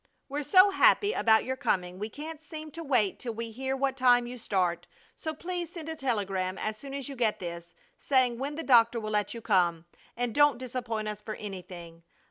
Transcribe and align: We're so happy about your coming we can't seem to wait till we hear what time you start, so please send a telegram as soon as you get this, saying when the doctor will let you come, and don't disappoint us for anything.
We're 0.27 0.41
so 0.41 0.71
happy 0.71 1.13
about 1.13 1.43
your 1.45 1.55
coming 1.55 1.99
we 1.99 2.09
can't 2.09 2.41
seem 2.41 2.71
to 2.71 2.83
wait 2.83 3.19
till 3.19 3.35
we 3.35 3.51
hear 3.51 3.75
what 3.77 3.95
time 3.95 4.25
you 4.25 4.35
start, 4.39 4.87
so 5.15 5.31
please 5.31 5.69
send 5.71 5.89
a 5.89 5.95
telegram 5.95 6.57
as 6.57 6.75
soon 6.75 6.95
as 6.95 7.07
you 7.07 7.15
get 7.15 7.37
this, 7.37 7.75
saying 7.99 8.39
when 8.39 8.55
the 8.55 8.63
doctor 8.63 8.99
will 8.99 9.11
let 9.11 9.35
you 9.35 9.41
come, 9.41 9.85
and 10.17 10.33
don't 10.33 10.57
disappoint 10.57 11.07
us 11.07 11.21
for 11.21 11.35
anything. 11.35 12.01